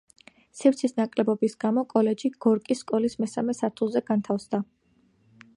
სივრცის 0.59 0.95
ნაკლებობის 0.99 1.55
გამო, 1.65 1.83
კოლეჯი 1.93 2.33
გორკის 2.47 2.83
სკოლის 2.85 3.21
მესამე 3.23 3.59
სართულზე 3.61 4.07
განთავსდა. 4.11 4.65